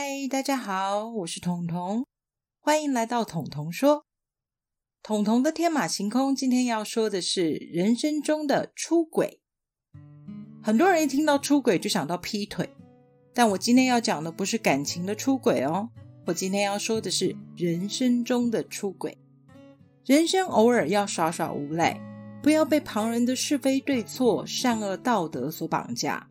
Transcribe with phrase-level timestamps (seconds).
[0.00, 2.06] 嗨，大家好，我是彤彤，
[2.60, 4.04] 欢迎来到彤彤说。
[5.02, 9.40] 彤彤的天马行空，今天要说的是人生中的出轨。
[10.62, 12.70] 很多人一听到出轨就想到劈腿，
[13.34, 15.90] 但我今天要讲的不是感情的出轨哦，
[16.26, 19.18] 我今天要说的是人生中的出轨。
[20.06, 22.00] 人生偶尔要耍耍无赖，
[22.40, 26.30] 不要被旁人的是非对错、善恶道德所绑架。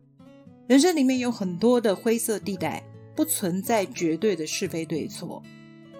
[0.66, 2.82] 人生里面有很多的灰色地带。
[3.18, 5.42] 不存在绝对的是非对错，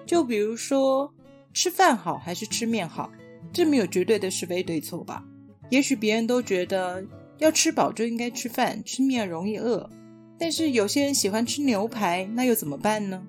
[0.07, 1.13] 就比如说
[1.53, 3.11] 吃饭好还是吃面好，
[3.53, 5.25] 这没有绝对的是非对错吧？
[5.69, 7.05] 也许别人都觉得
[7.39, 9.91] 要吃饱就应该吃饭，吃面容易饿，
[10.39, 13.27] 但是有些人喜欢吃牛排，那又怎么办呢？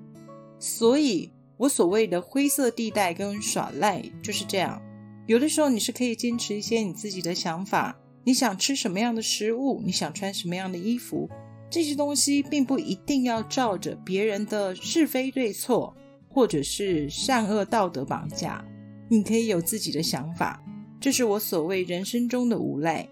[0.60, 4.80] 所以，我所谓的灰色地带跟耍赖就是这样。
[5.26, 11.28] 有的时候你是可以坚持一些你自己的想法，你想吃什么样的食物，你想穿什么样的衣服。
[11.70, 15.96] 这些东西并不一定要照着别人的是非对错，
[16.28, 18.66] 或者是善恶道德绑架。
[19.08, 20.64] 你可以有自己的想法，
[21.00, 23.08] 这是我所谓人生中的无赖。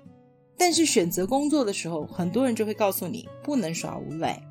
[0.57, 4.41] 但是选择工作的时候，很多人就会告诉你不能耍无赖。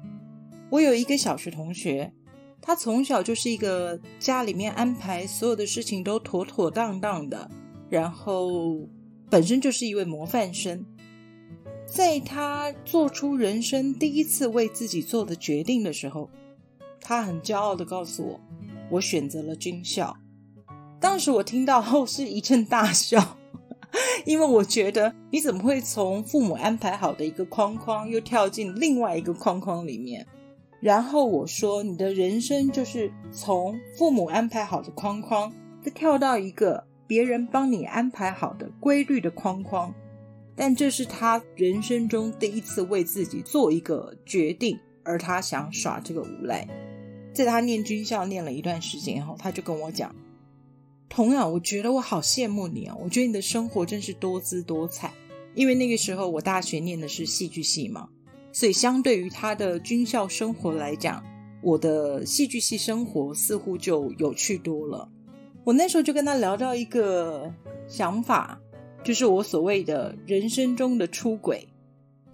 [0.70, 2.12] 我有一个小学同学，
[2.62, 7.50] 他从小就是一个家里面安排所有的事情都妥妥当当的，
[7.90, 8.88] 然后
[9.28, 10.84] 本身就是一位模范生。
[11.86, 16.28] 在他做出人生第一次为自己做的决定的时候，
[17.00, 18.40] 他很骄傲的告诉我
[18.90, 20.16] ：“我选择了军校。”
[21.00, 23.38] 当时我听到后是一阵大笑，
[24.26, 30.26] 因为我觉得你怎么会从父母安排好的一个框框，又跳进另外一个框框里面？
[30.80, 39.94] 然后我说：“你的人生就是从父母安排好的框框，再跳到一个别人帮你安排好的规律的框框。”
[40.56, 46.66] 但这是他人生中第一次为自己做一个决定，而他想耍这个无赖。
[47.34, 50.16] 在他念军校念了一段时间后，他就跟我讲
[51.10, 52.96] ：“同样，我觉得我好羡慕你啊！
[52.98, 55.12] 我觉得你的生活真是多姿多彩。
[55.54, 58.08] 因为那个时候我大学念的是戏剧系嘛，
[58.52, 61.22] 所以相对于他的军校生活来讲，
[61.62, 65.06] 我的戏剧系生活似乎就有趣多了。
[65.64, 67.52] 我那时候就跟他聊到一个
[67.86, 68.58] 想法。”
[69.06, 71.68] 就是我所谓的人生中的出轨，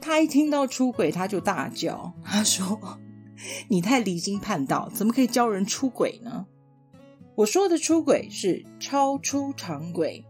[0.00, 2.98] 他一听到出轨，他就大叫，他说
[3.68, 6.46] ：“你太离经叛道，怎么可以教人出轨呢？”
[7.36, 10.24] 我说的出轨是超出常轨。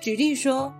[0.00, 0.72] 举例说，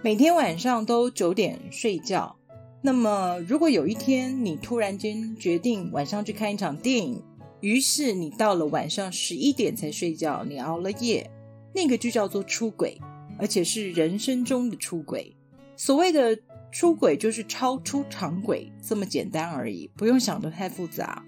[0.00, 2.36] 每天晚上都九点睡觉，
[2.80, 7.22] 那么如果有一天你突然间决定晚上去看一场电影，
[7.60, 11.30] 于是你到了晚上十一点才睡觉，你熬了夜，
[11.74, 12.98] 那个就叫做出轨。
[13.38, 15.34] 而且是人生中的出轨，
[15.76, 16.38] 所谓的
[16.70, 21.24] 出轨就是超出常轨，这么简单而已，不用想得太复杂。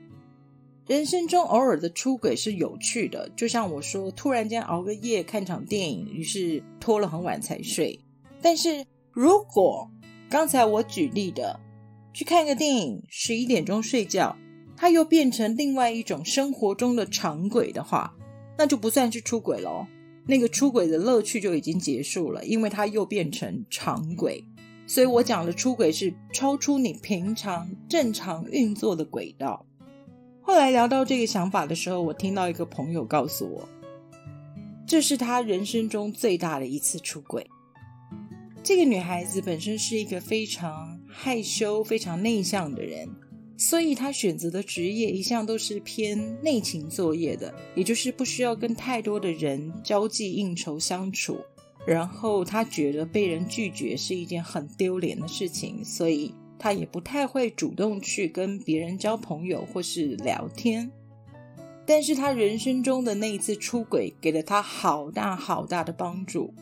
[0.87, 7.99] 人生中偶尔的出轨是有趣的，就像我说，突然间熬个夜看场电影，于是拖了很晚才睡。
[8.43, 9.91] 但是如果
[10.29, 11.59] 刚才我举例的
[12.13, 14.37] 去看个电影，十一点钟睡觉，
[14.77, 18.15] 它又变成另外一种生活中的常轨的话，
[18.59, 19.87] 那就不算是出轨喽。
[20.27, 24.45] 那个出轨的乐趣就已经结束了，因为它又变成常轨。
[24.87, 29.65] 所以我讲的出轨是超出你平常正常运作的轨道。
[30.43, 33.69] 后来聊到这个想法的时候，我听到一个朋友告诉我，
[34.87, 37.47] 这是他人生中最大的一次出轨。
[38.63, 43.09] 这个女孩子本身是一个非常害羞、非常内向的人。
[43.57, 51.39] 所以他选择的职业一向都是偏内勤作业的，也就是不需要跟太多的人交际应酬相处。
[51.87, 60.91] 然后他觉得被人拒绝是一件很丢脸的事情，所以他也不太会主动去跟别人交朋友或是聊天。
[61.87, 66.53] 但是他人生中的那一次出轨给了他好大好大的帮助。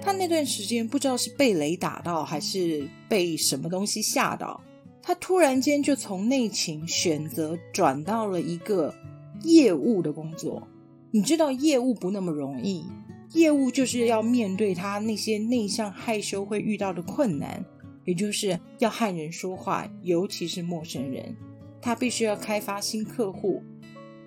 [0.00, 4.60] 他那段时间不知道是被雷打到，还是被什么东西吓到。
[5.02, 8.94] 他突然间就从内勤选择转到了一个
[9.42, 10.68] 业务的工作。
[11.10, 12.86] 你知道业务不那么容易，
[13.32, 17.64] 业务就是要面对他那些内向害羞会遇到的困难，
[18.04, 21.36] 也就是要和人说话，尤其是陌生人。
[21.80, 23.62] 他必须要开发新客户，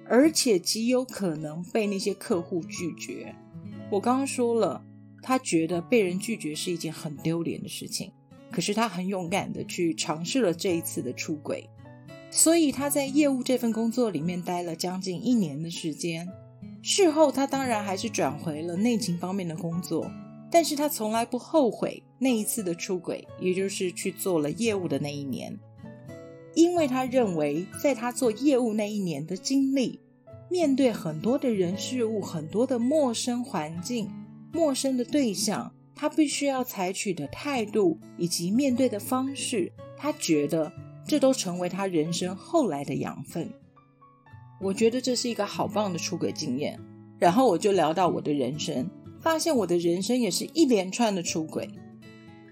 [0.07, 3.33] 而且极有可能被那些客户拒绝。
[3.89, 4.83] 我刚刚说了，
[5.21, 8.11] 他觉得被人拒绝是一件很丢脸的事情。
[8.51, 11.69] 可是他很勇敢的去尝试了这一次的出轨，
[12.31, 16.27] 所以他在业务这份工作里面待了将近一年的时间。
[16.81, 20.09] 事后他当然还是转回了内勤方面的工作，
[20.51, 25.57] 但是他从来不后悔那一次的出轨，也就是去做了业务的那一年。
[26.53, 29.99] 因为他认为，在他做业务那一年的经历，
[30.49, 34.09] 面对很多的人事物、很多的陌生环境、
[34.53, 40.71] 陌生的对象，他必须要采取的态度以及面对的方式，他觉得
[41.07, 43.49] 这都成为他人生后来的养分。
[44.61, 46.79] 我觉得这是一个好棒的出轨经验。
[47.17, 48.89] 然后我就聊到我的人生，
[49.21, 51.69] 发现我的人生也是一连串的出轨。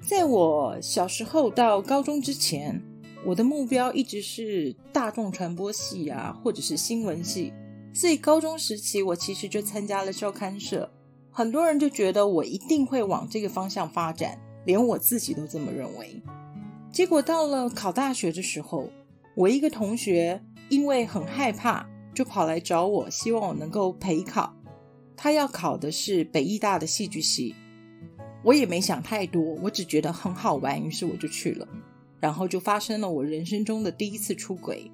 [0.02, 2.82] 在我小时候到高中之前。
[3.26, 7.54] 我的目标一直是大众传播系啊，或者是新闻系。
[7.94, 10.92] 所以高中时期，我其实就参加了校刊社。
[11.36, 16.22] 很多人就觉得我一定会往这个方向发展，连我自己都这么认为。
[16.92, 18.88] 结果到了考大学的时候，
[19.36, 20.40] 我一个同学
[20.70, 24.56] 因为很害怕，就跑来找我，希望我能够陪考。
[25.18, 27.56] 他要考的是北艺大的戏剧系。
[28.44, 31.68] 我也没想太多，我只觉得很好玩，于是我就去了。
[32.20, 34.92] 然后就发生了我人生中的第一次出轨。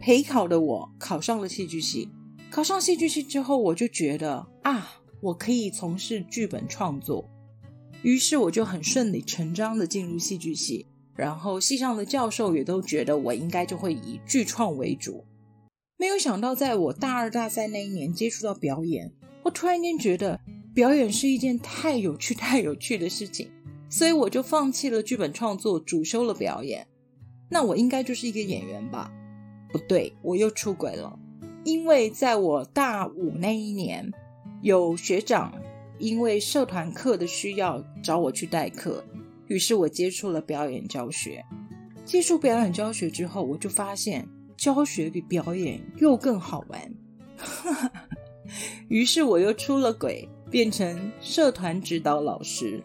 [0.00, 2.08] 陪考的我考上了戏剧系，
[2.50, 7.28] 考上戏剧系之后，我就觉得啊，我可以从事剧本创作，
[8.02, 10.86] 于是我就很顺理成章的进入戏剧系。
[11.16, 15.24] 然后系上的教授也都觉得我应该就会以剧创为主。
[15.98, 19.12] 没有想到，在我大二大三那一年接触到表演，
[19.42, 20.40] 我突然间觉得
[20.72, 23.50] 表演是一件太有趣、太有趣的事情。
[23.90, 26.86] 所以我就放弃了剧本创作，主修了表演。
[27.50, 29.12] 那我应该就是一个演员吧？
[29.70, 31.18] 不对，我又出轨了。
[31.64, 34.10] 因为在我大五那一年，
[34.62, 35.52] 有学长
[35.98, 39.04] 因为社团课的需要找我去代课，
[39.46, 41.44] 于是我接触了表演教学。
[42.04, 44.26] 接触表演教学之后，我就发现
[44.56, 46.94] 教学比表演又更好玩。
[48.88, 52.82] 于是我又出了轨，变成社团指导老师。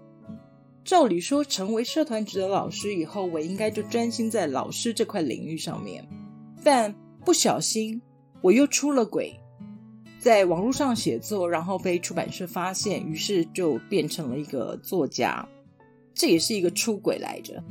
[0.84, 6.08] 照理说，成为社团指导老师以后，我应该就专心在老师这块领域上面。
[6.64, 6.94] 但
[7.26, 8.02] 不小心，
[8.42, 9.40] 我又出了轨，
[10.26, 15.48] 在网络上写作，然后被出版社发现，于是就变成了一个作家。
[16.16, 17.64] 这也是一个出轨来着。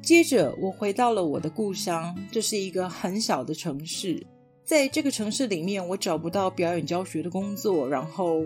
[0.00, 4.26] 接着，我回到了我的故乡，这是一个很小的城市。
[4.64, 8.42] 在这个城市里面，我找不到表演教学的工作，然后。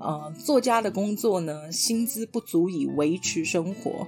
[0.00, 4.06] 呃，作家的工作呢，薪资不足以维持生活。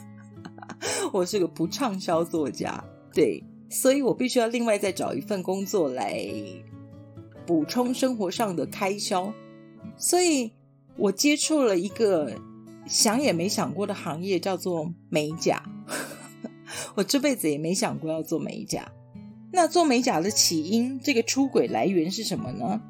[1.10, 2.84] 我是个不畅销作家，
[3.14, 6.22] 对，所以我必须要另外再找一份工作来
[7.50, 9.34] 补充生活上的开销。
[9.96, 10.52] 所以
[10.96, 12.32] 我接触了一个
[12.86, 15.60] 想也没想过的行业，叫做美甲。
[16.94, 18.88] 我这辈子也没想过要做美甲。
[19.50, 22.80] 那做美甲的起因，这个出轨来源是什么呢？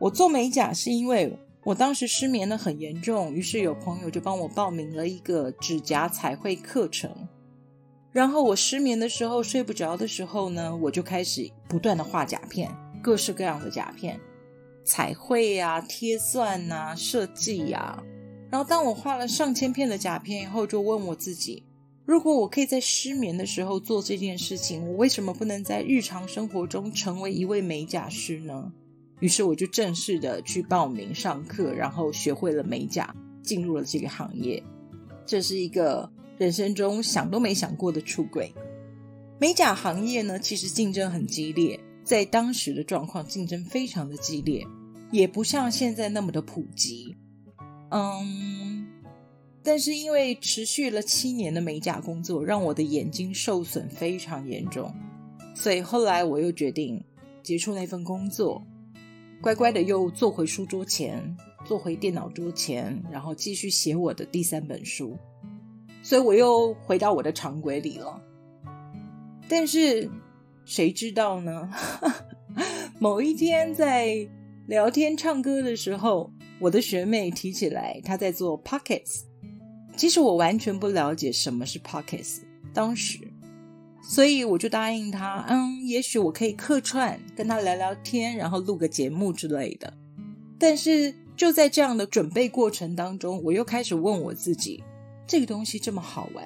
[0.00, 7.28] 我做美甲是因为我当时失眠的很严重，于是有朋友就帮我报名了一个指甲彩绘课程。
[8.10, 12.68] 然后我失眠的时候睡不着的时候呢，我就开始不断的画甲片，
[13.02, 14.20] 各式各样的甲片，
[14.84, 18.02] 彩绘呀、贴钻呐、设计呀。
[18.50, 21.64] 然后当我画了上千片的甲片以后，就问我自己：
[22.04, 28.72] 如果我可以在失眠的时候做这件事情，我为什么不能在日常生活中成为一位美甲师呢？
[29.20, 34.62] 于是我就正式的去报名上课，然后学会了美甲，进入了这个行业。
[35.26, 38.54] 这是一个人生中想都没想过的出轨。
[39.38, 41.78] 美甲行业呢，其实竞争很激烈，
[42.08, 44.66] 在当时的状况，竞争非常的激烈，
[45.12, 47.14] 也不像现在那么的普及。
[47.90, 48.88] 嗯，
[49.62, 54.90] 但是因为持续了七年的美甲工作，让我的眼睛受损非常严重，
[55.54, 57.04] 所以后来我又决定
[57.42, 58.66] 结束那份工作。
[59.42, 61.36] 乖乖的又坐回书桌前，
[61.66, 65.14] 坐回电脑桌前，然后继续写我的第三本书。
[66.02, 68.18] 所以我又回到我的常规里了。
[69.46, 70.10] 但是
[70.68, 71.70] 谁知道呢？
[73.00, 74.28] 某一天在
[74.66, 79.22] 聊天唱歌的时候，我的学妹提起来她在做 pockets。
[79.96, 82.40] 其实我完全不了解什么是 pockets，
[82.74, 83.18] 当时。
[84.02, 89.92] 所以我就答应他，嗯，也许我可以客串跟他聊聊天，然后录个节目之类的。
[90.58, 94.84] 但是就在这样的准备过程当中，我又开始问我自己：
[95.26, 96.44] 这个东西这么好玩，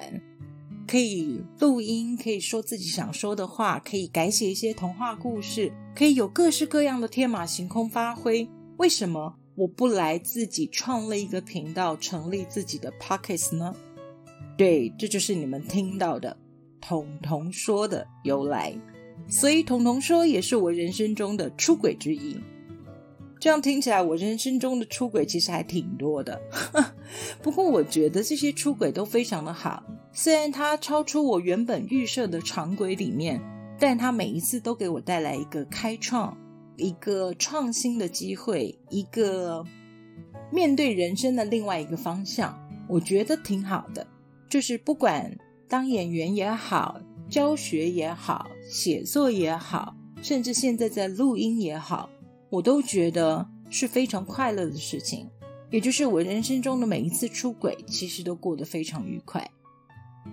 [0.87, 8.47] 可以录音，可以说自己想说的话，可以改写一些童话故事，可以有各式各样的天马行空发挥。
[8.77, 13.73] 为什么我不来自己创立一个频道，成立自己的 Pockets 呢？
[14.57, 16.37] 对，这就是你们听到的。
[16.81, 18.75] 彤彤说的由来，
[19.29, 22.35] 所以彤彤说也是我人生中的出轨之一。
[23.43, 26.41] 这样听起来，我人生中的出轨其实还挺多的。
[27.43, 29.83] 不过我觉得这些出轨都非常的好，
[30.13, 33.41] 虽然它超出我原本预设的常规里面，
[33.77, 36.37] 但它每一次都给我带来一个开创、
[36.77, 39.61] 一个创新的机会，一个
[40.49, 42.57] 面对人生的另外一个方向。
[42.87, 44.07] 我觉得挺好的。
[44.49, 46.97] 就是不管当演员也好，
[47.27, 52.09] 教学也好，写作也好，甚至现在在录音也好，
[52.53, 55.27] 我都觉得是非常快乐的事情。
[55.71, 59.49] 也就是我人生中的每一次出轨，其实都过得非常愉快。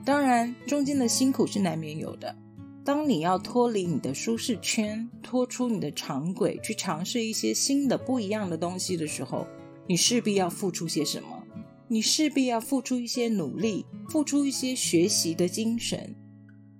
[0.04, 2.36] 当然，中间的辛苦是难免有的。
[2.84, 9.46] 当你要脱离你的舒适圈，拖出你的长轨，去尝试一些新的、不一样的东西的时候，
[9.86, 11.42] 你势必要付出些什么？
[11.88, 16.14] 你势必要付出一些努力，付出一些学习的精神。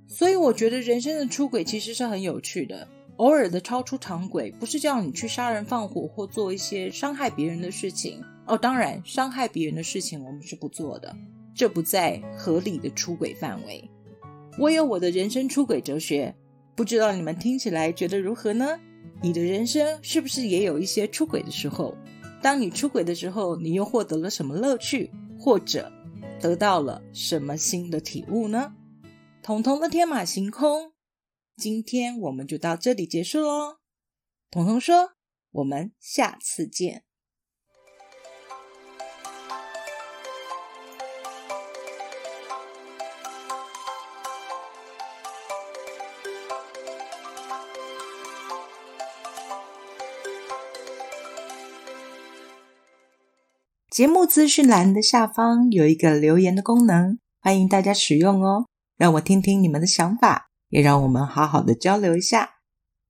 [0.07, 2.87] 所以，我觉得人生的出轨其实是很有趣的。
[3.21, 8.25] 偶尔的超出常轨，不是叫你去杀人放火或做一些伤害别人的事情。
[8.47, 11.15] 哦，当然，伤害别人的事情我们是不做的，
[11.55, 13.91] 这不在合理的出轨范围。
[14.59, 16.35] 我有我的人生出轨哲学，
[16.75, 18.81] 不知道你们听起来觉得如何呢？
[19.21, 21.95] 你的人生是不是也有一些出轨的时候？
[22.41, 25.93] 当你出轨的时候，你又获得了什么乐趣，或者
[26.41, 28.73] 得到了什么新的体悟呢？
[29.43, 30.93] 彤彤的天马行空，
[31.61, 33.77] 今天我们就到这里结束喽。
[34.51, 35.13] 彤彤说
[35.53, 37.05] ：“我们下次见。”
[53.91, 62.60] 节目资讯栏的下方有一个留言的功能，欢迎大家使用哦，让我听听你们的想法，也让我们好好的交流一下。